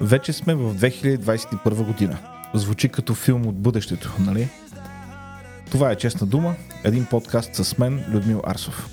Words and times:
Вече 0.00 0.32
сме 0.32 0.54
в 0.54 0.74
2021 0.74 1.86
година. 1.86 2.18
Звучи 2.54 2.88
като 2.88 3.14
филм 3.14 3.46
от 3.46 3.58
бъдещето, 3.58 4.14
нали? 4.18 4.48
Това 5.70 5.90
е 5.90 5.96
Честна 5.96 6.26
дума, 6.26 6.54
един 6.84 7.06
подкаст 7.06 7.54
с 7.54 7.78
мен, 7.78 8.04
Людмил 8.12 8.42
Арсов. 8.44 8.88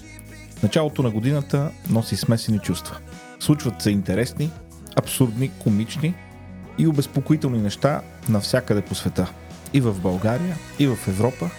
Началото 0.64 1.04
на 1.04 1.10
годината 1.10 1.72
носи 1.90 2.16
смесени 2.16 2.60
чувства. 2.60 2.98
Случват 3.40 3.82
се 3.82 3.92
интересни, 3.92 4.52
абсурдни, 4.96 5.52
комични 5.60 6.16
и 6.78 6.88
обезпокоителни 6.88 7.62
неща 7.62 8.02
навсякъде 8.30 8.82
по 8.82 8.96
света. 8.96 9.32
И 9.74 9.82
в 9.82 10.02
България, 10.02 10.58
и 10.80 10.88
в 10.88 10.98
Европа, 11.08 11.50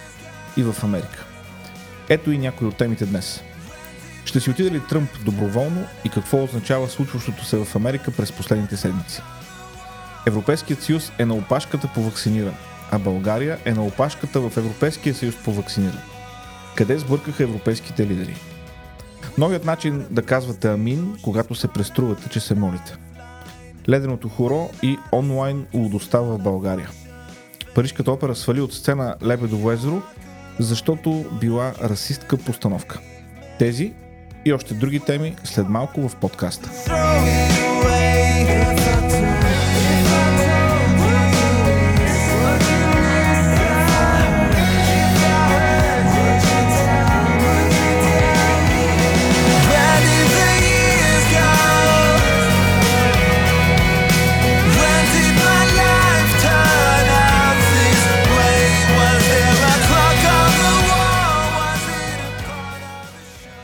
и 0.57 0.63
в 0.63 0.83
Америка. 0.83 1.25
Ето 2.09 2.31
и 2.31 2.37
някои 2.37 2.67
от 2.67 2.77
темите 2.77 3.05
днес– 3.05 3.41
ще 4.25 4.39
си 4.39 4.49
отиде 4.49 4.71
ли 4.71 4.81
Тръмп 4.89 5.09
доброволно 5.25 5.85
и 6.05 6.09
какво 6.09 6.43
означава 6.43 6.89
случващото 6.89 7.45
се 7.45 7.57
в 7.57 7.75
Америка 7.75 8.11
през 8.11 8.31
последните 8.31 8.77
седмици? 8.77 9.21
Европейският 10.27 10.83
съюз 10.83 11.11
е 11.19 11.25
на 11.25 11.33
опашката 11.33 11.89
по 11.95 12.01
вакциниране, 12.01 12.57
а 12.91 12.99
България 12.99 13.57
е 13.65 13.73
на 13.73 13.85
опашката 13.85 14.41
в 14.41 14.57
Европейския 14.57 15.15
съюз 15.15 15.35
по 15.43 15.51
вакциниране. 15.51 16.01
Къде 16.75 16.97
сбъркаха 16.97 17.43
европейските 17.43 18.07
лидери? 18.07 18.35
Новият 19.37 19.65
начин 19.65 20.05
да 20.11 20.21
казвате 20.21 20.67
амин, 20.67 21.17
когато 21.21 21.55
се 21.55 21.67
преструвате, 21.67 22.29
че 22.29 22.39
се 22.39 22.55
молите. 22.55 22.97
Леденото 23.89 24.29
хоро 24.29 24.69
и 24.83 24.97
онлайн 25.11 25.65
лудостта 25.73 26.19
в 26.19 26.37
България. 26.37 26.89
Парижката 27.75 28.11
опера 28.11 28.35
свали 28.35 28.61
от 28.61 28.73
сцена 28.73 29.15
Лебедово 29.23 29.71
езеро, 29.71 30.01
защото 30.59 31.25
била 31.39 31.73
расистка 31.83 32.37
постановка. 32.37 32.99
Тези 33.59 33.93
и 34.45 34.53
още 34.53 34.73
други 34.73 34.99
теми 34.99 35.35
след 35.43 35.69
малко 35.69 36.09
в 36.09 36.15
подкаста. 36.15 36.69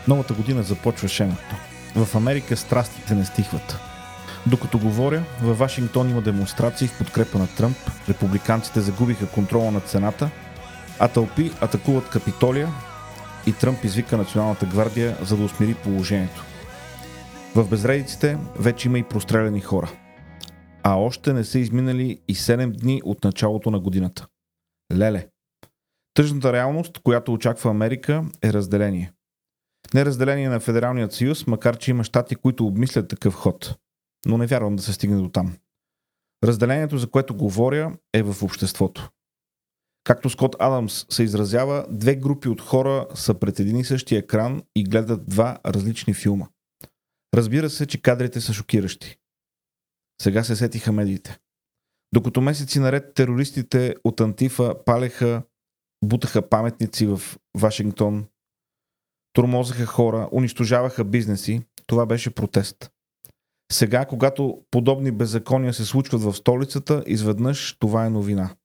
Новата 0.08 0.34
година 0.34 0.64
започва 0.64 1.08
шеното. 1.08 1.56
В 1.96 2.16
Америка 2.16 2.58
страстите 2.58 3.16
не 3.16 3.26
стихват. 3.26 3.80
Докато 4.48 4.80
говоря, 4.80 5.24
във 5.42 5.58
Вашингтон 5.58 6.10
има 6.10 6.22
демонстрации 6.22 6.88
в 6.88 6.98
подкрепа 6.98 7.38
на 7.38 7.48
Тръмп, 7.48 7.78
републиканците 8.10 8.82
загубиха 8.82 9.28
контрола 9.28 9.72
на 9.72 9.80
цената, 9.80 10.30
а 11.00 11.08
тълпи 11.08 11.52
атакуват 11.62 12.10
Капитолия 12.10 12.70
и 13.48 13.54
Тръмп 13.54 13.84
извика 13.84 14.18
Националната 14.18 14.66
гвардия, 14.66 15.18
за 15.22 15.38
да 15.38 15.44
усмири 15.44 15.74
положението. 15.74 16.44
В 17.56 17.70
безредиците 17.70 18.38
вече 18.60 18.88
има 18.88 19.00
и 19.00 19.04
простреляни 19.04 19.62
хора. 19.62 19.92
А 20.84 20.96
още 20.96 21.34
не 21.34 21.44
са 21.44 21.60
изминали 21.60 22.20
и 22.28 22.36
7 22.36 22.80
дни 22.80 23.02
от 23.06 23.24
началото 23.24 23.72
на 23.72 23.80
годината. 23.80 24.28
Леле! 24.94 25.28
Тъжната 26.14 26.54
реалност, 26.54 27.00
която 27.04 27.34
очаква 27.34 27.70
Америка, 27.70 28.24
е 28.44 28.54
разделение. 28.54 29.12
Неразделение 29.94 30.50
на 30.50 30.60
Федералният 30.60 31.14
съюз, 31.14 31.48
макар 31.48 31.78
че 31.78 31.92
има 31.92 32.04
щати, 32.04 32.36
които 32.36 32.68
обмислят 32.68 33.08
такъв 33.08 33.34
ход. 33.34 33.76
Но 34.26 34.38
не 34.38 34.48
вярвам 34.48 34.76
да 34.76 34.84
се 34.84 34.94
стигне 34.94 35.18
до 35.18 35.30
там. 35.30 35.58
Разделението, 36.44 36.98
за 36.98 37.08
което 37.08 37.36
говоря, 37.36 37.98
е 38.14 38.24
в 38.24 38.44
обществото. 38.44 39.10
Както 40.04 40.30
Скот 40.30 40.56
Адамс 40.60 41.06
се 41.10 41.24
изразява, 41.24 41.86
две 41.90 42.16
групи 42.16 42.50
от 42.50 42.62
хора 42.62 43.08
са 43.16 43.34
пред 43.34 43.60
един 43.60 43.78
и 43.78 43.84
същи 43.84 44.16
екран 44.16 44.64
и 44.76 44.84
гледат 44.84 45.30
два 45.30 45.58
различни 45.66 46.14
филма. 46.14 46.48
Разбира 47.34 47.70
се, 47.70 47.86
че 47.86 48.02
кадрите 48.02 48.42
са 48.42 48.54
шокиращи. 48.54 49.18
Сега 50.22 50.44
се 50.44 50.56
сетиха 50.56 50.92
медиите. 50.92 51.40
Докато 52.14 52.42
месеци 52.42 52.80
наред 52.80 53.14
терористите 53.14 53.96
от 54.04 54.22
Антифа 54.22 54.76
палеха, 54.86 55.44
бутаха 56.06 56.50
паметници 56.50 57.06
в 57.06 57.22
Вашингтон, 57.58 58.26
тормозаха 59.36 59.86
хора, 59.86 60.30
унищожаваха 60.32 61.04
бизнеси. 61.04 61.62
Това 61.88 62.06
беше 62.06 62.30
протест. 62.30 62.92
Сега, 63.72 64.06
когато 64.06 64.62
подобни 64.72 65.12
беззакония 65.12 65.74
се 65.74 65.86
случват 65.86 66.22
в 66.22 66.34
столицата, 66.34 67.04
изведнъж 67.08 67.78
това 67.80 68.06
е 68.06 68.10
новина. 68.10 68.56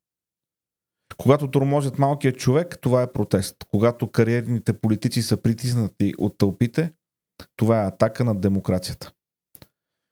Когато 1.16 1.50
тормозят 1.50 1.98
малкият 1.98 2.36
човек, 2.36 2.78
това 2.80 3.02
е 3.02 3.12
протест. 3.12 3.56
Когато 3.70 4.10
кариерните 4.10 4.72
политици 4.72 5.22
са 5.22 5.36
притиснати 5.36 6.14
от 6.18 6.38
тълпите, 6.38 6.92
това 7.56 7.82
е 7.82 7.86
атака 7.86 8.24
над 8.24 8.40
демокрацията. 8.40 9.12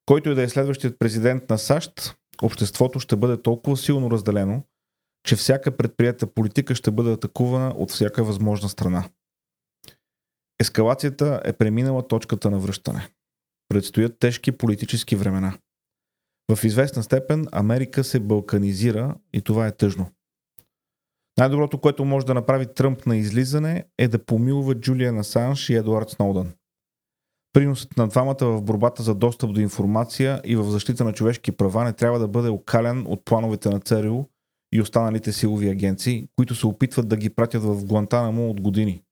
Който 0.07 0.31
и 0.31 0.35
да 0.35 0.43
е 0.43 0.49
следващият 0.49 0.99
президент 0.99 1.51
на 1.51 1.59
САЩ, 1.59 2.17
обществото 2.43 3.01
ще 3.01 3.17
бъде 3.17 3.43
толкова 3.43 3.77
силно 3.77 4.11
разделено, 4.11 4.63
че 5.27 5.37
всяка 5.37 5.77
предприята 5.77 6.27
политика 6.27 6.75
ще 6.75 6.91
бъде 6.91 7.13
атакувана 7.13 7.75
от 7.77 7.91
всяка 7.91 8.25
възможна 8.25 8.69
страна. 8.69 9.05
Ескалацията 10.61 11.41
е 11.45 11.53
преминала 11.53 12.09
точката 12.09 12.51
на 12.51 12.59
връщане. 12.59 13.09
Предстоят 13.69 14.19
тежки 14.19 14.53
политически 14.53 15.17
времена. 15.17 15.59
В 16.53 16.65
известна 16.65 17.03
степен 17.03 17.47
Америка 17.53 18.05
се 18.05 18.21
балканизира 18.21 19.15
и 19.33 19.41
това 19.43 19.67
е 19.67 19.77
тъжно. 19.77 20.07
Най-доброто, 21.39 21.79
което 21.79 22.05
може 22.05 22.27
да 22.27 22.35
направи 22.35 22.75
Тръмп 22.75 23.07
на 23.07 23.17
излизане 23.17 23.85
е 23.99 24.09
да 24.09 24.25
помилва 24.25 24.75
Джулиан 24.75 25.19
Асанж 25.19 25.71
и 25.71 25.75
Едуард 25.75 26.11
Сноудън. 26.11 26.53
Приносът 27.53 27.97
на 27.97 28.09
двамата 28.09 28.37
в 28.41 28.63
борбата 28.63 29.03
за 29.03 29.15
достъп 29.15 29.53
до 29.53 29.61
информация 29.61 30.41
и 30.45 30.57
в 30.57 30.65
защита 30.65 31.05
на 31.05 31.13
човешки 31.13 31.53
права 31.53 31.85
не 31.85 31.93
трябва 31.93 32.19
да 32.19 32.29
бъде 32.29 32.49
окален 32.49 33.05
от 33.07 33.25
плановете 33.25 33.69
на 33.69 33.81
ЦРУ 33.81 34.25
и 34.73 34.81
останалите 34.81 35.33
силови 35.33 35.69
агенции, 35.69 36.29
които 36.37 36.55
се 36.55 36.67
опитват 36.67 37.09
да 37.09 37.17
ги 37.17 37.31
пратят 37.31 37.63
в 37.63 37.85
Гуантанамо 37.85 38.51
от 38.51 38.61
години. 38.61 39.03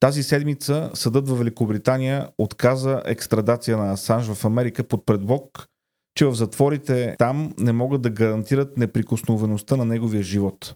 Тази 0.00 0.22
седмица 0.22 0.90
съдът 0.94 1.28
в 1.28 1.38
Великобритания 1.38 2.28
отказа 2.38 3.02
екстрадация 3.04 3.76
на 3.76 3.92
Асанж 3.92 4.26
в 4.26 4.44
Америка 4.44 4.84
под 4.84 5.06
предлог, 5.06 5.66
че 6.14 6.26
в 6.26 6.34
затворите 6.34 7.16
там 7.18 7.54
не 7.58 7.72
могат 7.72 8.02
да 8.02 8.10
гарантират 8.10 8.76
неприкосновеността 8.76 9.76
на 9.76 9.84
неговия 9.84 10.22
живот. 10.22 10.74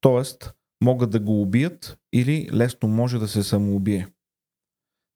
Тоест, 0.00 0.52
могат 0.84 1.10
да 1.10 1.20
го 1.20 1.42
убият 1.42 1.98
или 2.12 2.48
лесно 2.52 2.88
може 2.88 3.18
да 3.18 3.28
се 3.28 3.42
самоубие. 3.42 4.08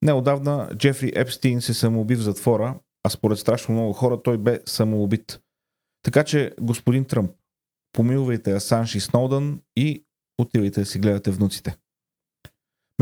Неодавна 0.01 0.69
Джефри 0.75 1.11
Епстин 1.15 1.61
се 1.61 1.73
самоуби 1.73 2.15
в 2.15 2.21
затвора, 2.21 2.79
а 3.03 3.09
според 3.09 3.39
страшно 3.39 3.75
много 3.75 3.93
хора 3.93 4.21
той 4.23 4.37
бе 4.37 4.59
самоубит. 4.65 5.39
Така 6.03 6.23
че, 6.23 6.53
господин 6.61 7.05
Тръмп, 7.05 7.31
помилвайте 7.93 8.51
Асанж 8.51 8.95
и 8.95 8.99
Сноудън 8.99 9.61
и 9.75 10.05
отивайте 10.37 10.79
да 10.79 10.85
си 10.85 10.99
гледате 10.99 11.31
внуците. 11.31 11.77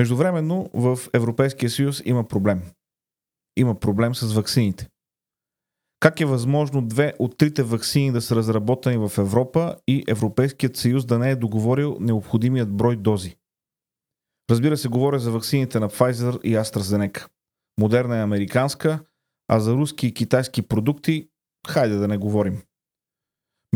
Междувременно 0.01 0.69
в 0.73 0.99
Европейския 1.13 1.69
съюз 1.69 2.01
има 2.05 2.27
проблем. 2.27 2.61
Има 3.57 3.79
проблем 3.79 4.15
с 4.15 4.33
ваксините. 4.33 4.87
Как 5.99 6.21
е 6.21 6.25
възможно 6.25 6.81
две 6.81 7.13
от 7.19 7.37
трите 7.37 7.63
ваксини 7.63 8.11
да 8.11 8.21
са 8.21 8.35
разработени 8.35 8.97
в 9.07 9.17
Европа 9.17 9.75
и 9.87 10.03
Европейският 10.07 10.77
съюз 10.77 11.05
да 11.05 11.19
не 11.19 11.31
е 11.31 11.35
договорил 11.35 11.97
необходимият 11.99 12.73
брой 12.73 12.95
дози? 12.95 13.37
Разбира 14.49 14.77
се, 14.77 14.87
говоря 14.87 15.19
за 15.19 15.31
ваксините 15.31 15.79
на 15.79 15.89
Pfizer 15.89 16.41
и 16.41 16.55
AstraZeneca. 16.55 17.27
Модерна 17.79 18.17
е 18.17 18.23
американска, 18.23 18.99
а 19.47 19.59
за 19.59 19.73
руски 19.73 20.07
и 20.07 20.13
китайски 20.13 20.61
продукти, 20.61 21.29
хайде 21.67 21.95
да 21.95 22.07
не 22.07 22.17
говорим. 22.17 22.61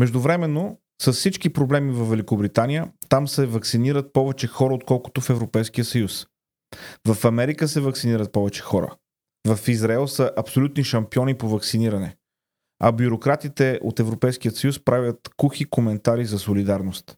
Междувременно, 0.00 0.78
с 1.02 1.12
всички 1.12 1.52
проблеми 1.52 1.92
в 1.92 2.10
Великобритания, 2.10 2.92
там 3.08 3.28
се 3.28 3.46
вакцинират 3.46 4.12
повече 4.12 4.46
хора, 4.46 4.74
отколкото 4.74 5.20
в 5.20 5.30
Европейския 5.30 5.84
съюз. 5.84 6.26
В 7.08 7.24
Америка 7.24 7.68
се 7.68 7.80
вакцинират 7.80 8.32
повече 8.32 8.62
хора. 8.62 8.96
В 9.46 9.68
Израел 9.68 10.08
са 10.08 10.32
абсолютни 10.36 10.84
шампиони 10.84 11.38
по 11.38 11.48
вакциниране. 11.48 12.16
А 12.82 12.92
бюрократите 12.92 13.80
от 13.82 14.00
Европейския 14.00 14.52
съюз 14.52 14.84
правят 14.84 15.30
кухи 15.36 15.64
коментари 15.64 16.24
за 16.24 16.38
солидарност. 16.38 17.16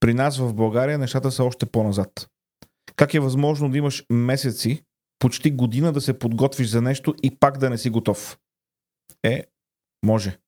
При 0.00 0.14
нас 0.14 0.38
в 0.38 0.54
България 0.54 0.98
нещата 0.98 1.30
са 1.30 1.44
още 1.44 1.66
по-назад. 1.66 2.28
Как 2.96 3.14
е 3.14 3.20
възможно 3.20 3.70
да 3.70 3.78
имаш 3.78 4.04
месеци, 4.10 4.82
почти 5.18 5.50
година 5.50 5.92
да 5.92 6.00
се 6.00 6.18
подготвиш 6.18 6.68
за 6.68 6.82
нещо 6.82 7.14
и 7.22 7.36
пак 7.38 7.58
да 7.58 7.70
не 7.70 7.78
си 7.78 7.90
готов? 7.90 8.38
Е, 9.22 9.44
може. 10.04 10.38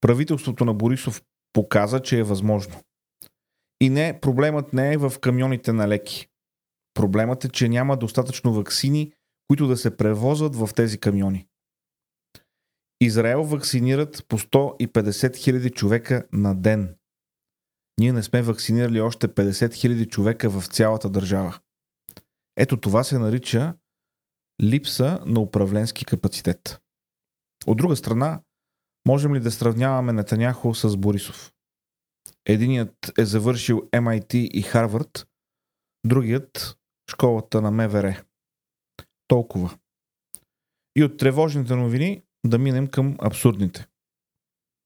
Правителството 0.00 0.64
на 0.64 0.74
Борисов 0.74 1.22
показа, 1.56 2.00
че 2.00 2.18
е 2.18 2.22
възможно. 2.22 2.80
И 3.80 3.90
не, 3.90 4.20
проблемът 4.20 4.72
не 4.72 4.92
е 4.92 4.96
в 4.96 5.12
камионите 5.20 5.72
на 5.72 5.88
леки. 5.88 6.28
Проблемът 6.94 7.44
е, 7.44 7.48
че 7.48 7.68
няма 7.68 7.96
достатъчно 7.96 8.54
вакцини, 8.54 9.12
които 9.48 9.66
да 9.66 9.76
се 9.76 9.96
превозват 9.96 10.56
в 10.56 10.70
тези 10.76 10.98
камиони. 10.98 11.46
Израел 13.00 13.44
вакцинират 13.44 14.24
по 14.28 14.38
150 14.38 15.36
хиляди 15.36 15.70
човека 15.70 16.26
на 16.32 16.54
ден. 16.54 16.94
Ние 18.00 18.12
не 18.12 18.22
сме 18.22 18.42
вакцинирали 18.42 19.00
още 19.00 19.28
50 19.28 19.74
хиляди 19.74 20.06
човека 20.06 20.50
в 20.50 20.66
цялата 20.66 21.10
държава. 21.10 21.58
Ето 22.56 22.76
това 22.76 23.04
се 23.04 23.18
нарича 23.18 23.74
липса 24.62 25.20
на 25.26 25.40
управленски 25.40 26.04
капацитет. 26.04 26.80
От 27.66 27.76
друга 27.76 27.96
страна, 27.96 28.40
можем 29.06 29.34
ли 29.34 29.40
да 29.40 29.50
сравняваме 29.50 30.12
Нетаняхо 30.12 30.74
с 30.74 30.96
Борисов? 30.96 31.52
Единият 32.46 33.12
е 33.18 33.24
завършил 33.24 33.88
MIT 33.92 34.34
и 34.34 34.62
Харвард, 34.62 35.26
другият 36.06 36.76
школата 37.10 37.62
на 37.62 37.70
МВР. 37.70 38.22
Толкова. 39.28 39.74
И 40.96 41.04
от 41.04 41.16
тревожните 41.16 41.74
новини 41.74 42.22
да 42.46 42.58
минем 42.58 42.86
към 42.86 43.16
абсурдните. 43.22 43.86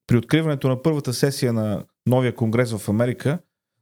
При 0.06 0.16
откриването 0.16 0.68
на 0.68 0.82
първата 0.82 1.14
сесия 1.14 1.52
на 1.52 1.84
новия 2.06 2.34
конгрес 2.34 2.72
в 2.72 2.88
Америка 2.88 3.38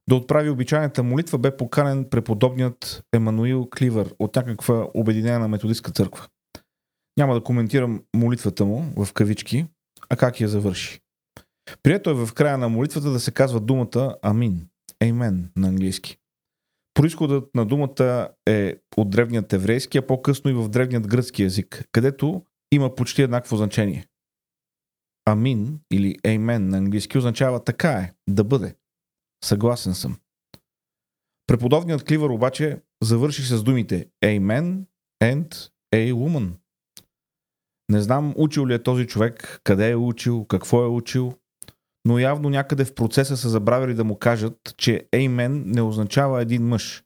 да 0.08 0.14
отправи 0.14 0.50
обичайната 0.50 1.02
молитва 1.02 1.38
бе 1.38 1.56
поканен 1.56 2.08
преподобният 2.11 3.05
Емануил 3.12 3.69
Кливър 3.70 4.14
от 4.19 4.37
някаква 4.37 4.88
обединена 4.94 5.49
методистка 5.49 5.93
църква. 5.93 6.26
Няма 7.17 7.35
да 7.35 7.43
коментирам 7.43 8.02
молитвата 8.17 8.64
му 8.64 8.93
в 8.96 9.12
кавички, 9.12 9.67
а 10.11 10.17
как 10.17 10.41
я 10.41 10.49
завърши. 10.49 11.01
Прието 11.83 12.11
е 12.11 12.15
в 12.15 12.35
края 12.35 12.59
на 12.59 12.69
молитвата 12.69 13.11
да 13.11 13.21
се 13.21 13.33
казва 13.33 13.61
думата 13.61 14.17
Амин, 14.23 14.69
Еймен 15.01 15.51
на 15.57 15.69
английски. 15.69 16.19
Происходът 16.95 17.55
на 17.55 17.67
думата 17.67 18.29
е 18.47 18.77
от 18.97 19.11
древният 19.11 19.53
еврейски, 19.53 19.99
а 19.99 20.07
по-късно 20.07 20.51
и 20.51 20.55
в 20.55 20.69
древният 20.69 21.07
гръцки 21.07 21.43
язик, 21.43 21.89
където 21.93 22.45
има 22.73 22.95
почти 22.95 23.23
еднакво 23.23 23.57
значение. 23.57 24.07
Амин 25.25 25.81
или 25.93 26.17
Еймен 26.25 26.69
на 26.69 26.79
английски 26.79 27.19
означава 27.19 27.65
така 27.65 27.93
е, 27.93 28.13
да 28.29 28.45
бъде. 28.45 28.75
Съгласен 29.45 29.95
съм. 29.95 30.19
Преподобният 31.47 32.05
Кливър 32.05 32.31
обаче 32.31 32.81
завърши 33.03 33.43
с 33.43 33.63
думите 33.63 34.09
Amen 34.25 34.85
and 35.23 35.71
a 35.95 36.13
woman. 36.13 36.51
Не 37.93 38.00
знам 38.00 38.35
учил 38.37 38.67
ли 38.67 38.75
е 38.75 38.82
този 38.82 39.06
човек, 39.06 39.61
къде 39.64 39.90
е 39.90 39.96
учил, 39.96 40.44
какво 40.44 40.85
е 40.85 40.88
учил, 40.88 41.32
но 42.05 42.19
явно 42.19 42.50
някъде 42.50 42.85
в 42.85 42.94
процеса 42.94 43.37
са 43.37 43.49
забравили 43.49 43.94
да 43.94 44.05
му 44.05 44.19
кажат, 44.19 44.75
че 44.76 45.08
Amen 45.12 45.62
не 45.67 45.82
означава 45.82 46.43
един 46.43 46.62
мъж, 46.67 47.02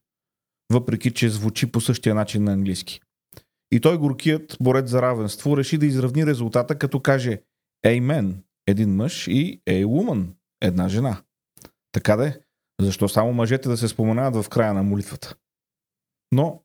въпреки 0.73 1.11
че 1.11 1.31
звучи 1.31 1.73
по 1.73 1.81
същия 1.81 2.15
начин 2.15 2.45
на 2.45 2.53
английски. 2.53 3.01
И 3.73 3.81
той 3.81 3.99
горкият 3.99 4.57
борец 4.61 4.91
за 4.91 5.03
равенство 5.03 5.57
реши 5.57 5.79
да 5.79 5.87
изравни 5.87 6.27
резултата, 6.27 6.79
като 6.79 7.01
каже 7.01 7.43
Amen– 7.87 8.35
един 8.67 8.95
мъж 8.95 9.27
и 9.29 9.61
A 9.69 9.85
woman– 9.85 10.27
една 10.61 10.89
жена. 10.89 11.23
Така 11.93 12.17
да 12.17 12.29
е. 12.29 12.39
Защо 12.81 13.09
само 13.09 13.33
мъжете 13.33 13.69
да 13.69 13.77
се 13.77 13.89
споменават 13.89 14.45
в 14.45 14.49
края 14.49 14.75
на 14.75 14.83
молитвата? 14.83 15.37
Но 16.33 16.63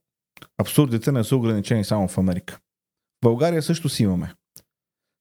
абсурдите 0.58 1.12
не 1.12 1.24
са 1.24 1.36
ограничени 1.36 1.84
само 1.84 2.08
в 2.08 2.18
Америка. 2.18 2.58
България 3.22 3.62
също 3.62 3.88
си 3.88 4.02
имаме. 4.02 4.34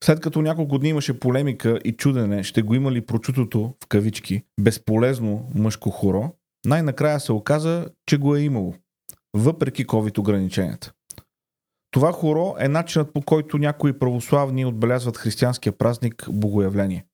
След 0.04 0.20
като 0.20 0.42
няколко 0.42 0.80
дни 0.80 0.90
имаше 0.90 1.20
полемика 1.20 1.80
и 1.84 1.94
чудене, 1.94 2.44
ще 2.44 2.62
го 2.62 2.76
има 2.76 2.92
ли 2.92 3.06
прочутото, 3.06 3.74
в 3.84 3.88
кавички, 3.88 4.44
безполезно 4.60 5.50
мъжко 5.56 5.90
хоро, 5.90 6.36
най-накрая 6.66 7.20
се 7.20 7.32
оказа, 7.32 7.90
че 8.06 8.18
го 8.18 8.36
е 8.36 8.42
имало, 8.42 8.76
въпреки 9.34 9.88
COVID 9.88 10.18
ограниченията. 10.18 10.94
Това 11.92 12.12
хоро 12.12 12.56
е 12.60 12.68
начинът 12.68 13.14
по 13.14 13.22
който 13.22 13.58
някои 13.58 14.00
православни 14.00 14.66
отбелязват 14.66 15.18
християнския 15.18 15.78
празник 15.78 16.28
Богоявление. 16.32 17.06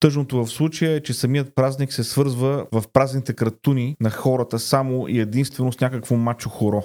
Тъжното 0.00 0.44
в 0.44 0.50
случая 0.50 0.92
е, 0.92 1.02
че 1.02 1.14
самият 1.14 1.54
празник 1.54 1.92
се 1.92 2.04
свързва 2.04 2.66
в 2.72 2.84
празните 2.92 3.34
кратуни 3.34 3.96
на 4.00 4.10
хората 4.10 4.58
само 4.58 5.08
и 5.08 5.20
единствено 5.20 5.72
с 5.72 5.80
някакво 5.80 6.16
мачо 6.16 6.48
хоро. 6.48 6.84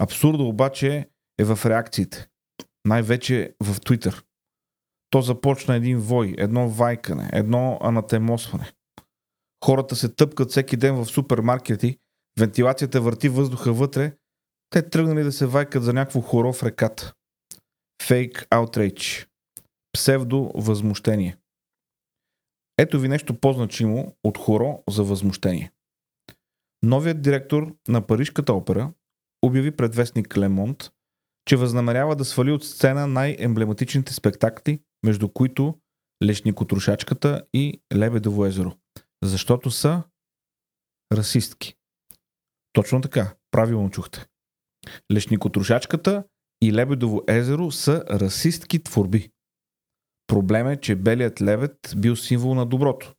Абсурдо 0.00 0.48
обаче 0.48 1.08
е 1.38 1.44
в 1.44 1.58
реакциите. 1.66 2.28
Най-вече 2.84 3.54
в 3.62 3.80
Твитър. 3.80 4.24
То 5.10 5.20
започна 5.20 5.74
един 5.74 5.98
вой, 5.98 6.34
едно 6.38 6.68
вайкане, 6.68 7.30
едно 7.32 7.78
анатемосване. 7.82 8.72
Хората 9.64 9.96
се 9.96 10.08
тъпкат 10.08 10.50
всеки 10.50 10.76
ден 10.76 10.94
в 10.94 11.06
супермаркети, 11.06 11.98
вентилацията 12.38 13.00
върти 13.00 13.28
въздуха 13.28 13.72
вътре, 13.72 14.12
те 14.70 14.88
тръгнали 14.88 15.24
да 15.24 15.32
се 15.32 15.46
вайкат 15.46 15.82
за 15.82 15.92
някакво 15.92 16.20
хоро 16.20 16.52
в 16.52 16.62
реката. 16.62 17.12
Фейк 18.02 18.46
outrage. 18.50 19.28
Псевдо 19.92 20.52
възмущение. 20.54 21.36
Ето 22.78 23.00
ви 23.00 23.08
нещо 23.08 23.40
по-значимо 23.40 24.16
от 24.24 24.38
хоро 24.38 24.82
за 24.90 25.04
възмущение. 25.04 25.72
Новият 26.82 27.22
директор 27.22 27.74
на 27.88 28.06
Парижката 28.06 28.52
опера 28.52 28.92
обяви 29.42 29.70
пред 29.70 29.94
вестник 29.94 30.38
Лемонт, 30.38 30.90
че 31.46 31.56
възнамерява 31.56 32.16
да 32.16 32.24
свали 32.24 32.52
от 32.52 32.64
сцена 32.64 33.06
най-емблематичните 33.06 34.14
спектакли, 34.14 34.80
между 35.02 35.28
които 35.28 35.78
Лешникотрушачката 36.24 37.46
и 37.54 37.82
Лебедово 37.94 38.46
езеро, 38.46 38.76
защото 39.22 39.70
са 39.70 40.02
расистки. 41.12 41.74
Точно 42.72 43.00
така, 43.00 43.34
правилно 43.50 43.90
чухте. 43.90 44.26
Лешникотрушачката 45.12 46.24
и 46.62 46.72
Лебедово 46.72 47.22
езеро 47.28 47.70
са 47.70 48.04
расистки 48.10 48.82
творби. 48.82 49.30
Проблем 50.26 50.68
е, 50.68 50.80
че 50.80 50.96
белият 50.96 51.42
левет 51.42 51.94
бил 51.96 52.16
символ 52.16 52.54
на 52.54 52.66
доброто, 52.66 53.14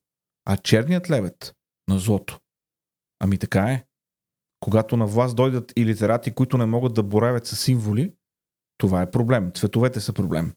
а 0.45 0.57
черният 0.57 1.10
левет 1.10 1.56
на 1.88 2.00
злото. 2.00 2.39
Ами 3.19 3.38
така 3.38 3.61
е. 3.61 3.85
Когато 4.59 4.97
на 4.97 5.06
власт 5.06 5.35
дойдат 5.35 5.74
и 5.76 5.85
литерати, 5.85 6.31
които 6.31 6.57
не 6.57 6.66
могат 6.66 6.94
да 6.94 7.04
боравят 7.04 7.47
с 7.47 7.56
символи, 7.56 8.14
това 8.78 9.02
е 9.02 9.12
проблем. 9.12 9.52
Цветовете 9.56 10.00
са 10.00 10.14
проблем. 10.14 10.54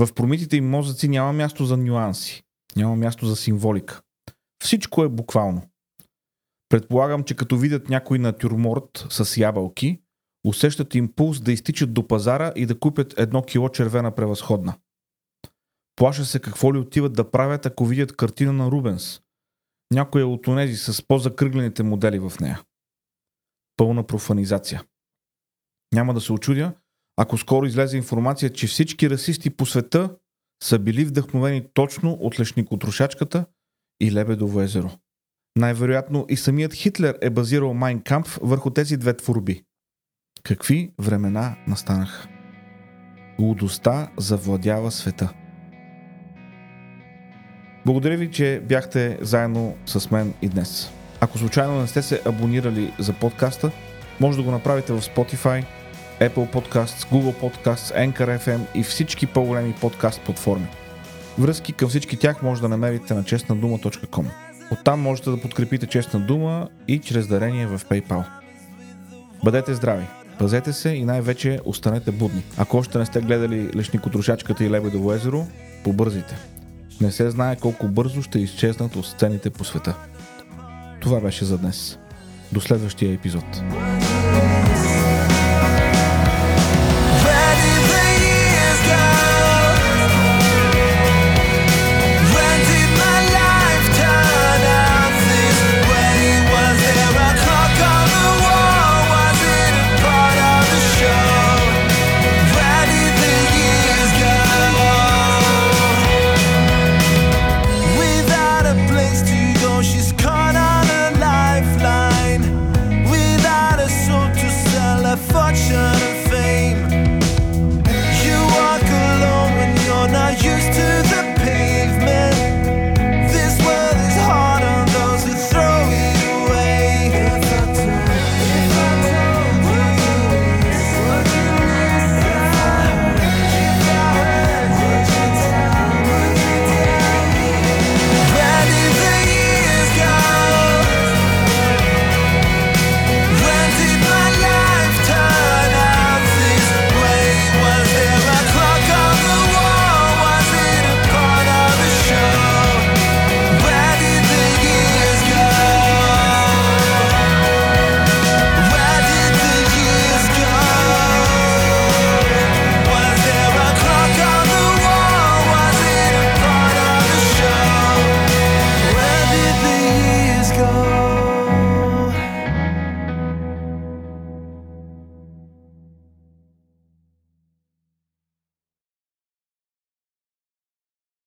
В 0.00 0.14
промитите 0.14 0.56
им 0.56 0.70
мозъци 0.70 1.08
няма 1.08 1.32
място 1.32 1.64
за 1.64 1.76
нюанси, 1.76 2.42
няма 2.76 2.96
място 2.96 3.26
за 3.26 3.36
символика. 3.36 4.00
Всичко 4.64 5.04
е 5.04 5.08
буквално. 5.08 5.62
Предполагам, 6.68 7.24
че 7.24 7.36
като 7.36 7.56
видят 7.56 7.88
някой 7.88 8.18
натюрморт 8.18 9.06
с 9.10 9.36
ябълки, 9.36 10.00
усещат 10.46 10.94
импулс 10.94 11.40
да 11.40 11.52
изтичат 11.52 11.94
до 11.94 12.08
пазара 12.08 12.52
и 12.56 12.66
да 12.66 12.78
купят 12.78 13.14
едно 13.18 13.42
кило 13.42 13.68
червена 13.68 14.14
превъзходна. 14.14 14.74
Плаша 15.96 16.24
се 16.24 16.40
какво 16.40 16.74
ли 16.74 16.78
отиват 16.78 17.12
да 17.12 17.30
правят, 17.30 17.66
ако 17.66 17.86
видят 17.86 18.16
картина 18.16 18.52
на 18.52 18.70
Рубенс. 18.70 19.20
Някоя 19.92 20.26
от 20.26 20.46
онези 20.46 20.76
с 20.76 21.06
по-закръглените 21.06 21.82
модели 21.82 22.18
в 22.18 22.32
нея. 22.40 22.62
Пълна 23.76 24.06
профанизация. 24.06 24.82
Няма 25.94 26.14
да 26.14 26.20
се 26.20 26.32
очудя, 26.32 26.72
ако 27.16 27.38
скоро 27.38 27.66
излезе 27.66 27.96
информация, 27.96 28.50
че 28.50 28.66
всички 28.66 29.10
расисти 29.10 29.50
по 29.50 29.66
света 29.66 30.16
са 30.62 30.78
били 30.78 31.04
вдъхновени 31.04 31.64
точно 31.74 32.12
от 32.12 32.40
лешникотрошачката 32.40 33.46
и 34.00 34.12
Лебедово 34.12 34.60
езеро. 34.60 34.90
Най-вероятно 35.56 36.26
и 36.28 36.36
самият 36.36 36.74
Хитлер 36.74 37.18
е 37.22 37.30
базирал 37.30 37.74
Майн 37.74 38.00
Камп 38.00 38.26
върху 38.26 38.70
тези 38.70 38.96
две 38.96 39.16
творби. 39.16 39.64
Какви 40.42 40.92
времена 40.98 41.56
настанаха? 41.66 42.28
Лудостта 43.38 44.10
завладява 44.18 44.90
света. 44.90 45.32
Благодаря 47.86 48.16
ви, 48.16 48.30
че 48.30 48.62
бяхте 48.68 49.18
заедно 49.20 49.76
с 49.86 50.10
мен 50.10 50.34
и 50.42 50.48
днес. 50.48 50.90
Ако 51.24 51.38
случайно 51.38 51.80
не 51.80 51.86
сте 51.86 52.02
се 52.02 52.20
абонирали 52.26 52.92
за 52.98 53.12
подкаста, 53.12 53.70
може 54.20 54.38
да 54.38 54.44
го 54.44 54.50
направите 54.50 54.92
в 54.92 55.00
Spotify, 55.00 55.64
Apple 56.20 56.52
Podcasts, 56.52 57.12
Google 57.12 57.34
Podcasts, 57.34 58.08
Anchor 58.08 58.38
FM 58.38 58.60
и 58.74 58.82
всички 58.82 59.26
по-големи 59.26 59.74
подкаст 59.80 60.20
платформи. 60.20 60.66
Връзки 61.38 61.72
към 61.72 61.88
всички 61.88 62.16
тях 62.16 62.42
може 62.42 62.60
да 62.60 62.68
намерите 62.68 63.14
на 63.14 63.24
честнадума.com. 63.24 64.24
Оттам 64.72 65.00
можете 65.00 65.30
да 65.30 65.40
подкрепите 65.40 65.86
Честна 65.86 66.20
дума 66.20 66.68
и 66.88 66.98
чрез 66.98 67.26
дарение 67.26 67.66
в 67.66 67.80
PayPal. 67.90 68.24
Бъдете 69.44 69.74
здрави! 69.74 70.06
Пазете 70.38 70.72
се 70.72 70.88
и 70.88 71.04
най-вече 71.04 71.60
останете 71.64 72.10
будни. 72.10 72.42
Ако 72.56 72.76
още 72.76 72.98
не 72.98 73.06
сте 73.06 73.20
гледали 73.20 73.70
Лешникотрошачката 73.76 74.64
и 74.64 74.70
Лебедово 74.70 75.12
езеро, 75.12 75.46
побързайте. 75.84 76.36
Не 77.00 77.12
се 77.12 77.30
знае 77.30 77.56
колко 77.56 77.88
бързо 77.88 78.22
ще 78.22 78.38
изчезнат 78.38 78.96
от 78.96 79.06
сцените 79.06 79.50
по 79.50 79.64
света. 79.64 79.94
Това 81.04 81.20
беше 81.20 81.44
за 81.44 81.58
днес. 81.58 81.98
До 82.52 82.60
следващия 82.60 83.14
епизод. 83.14 83.44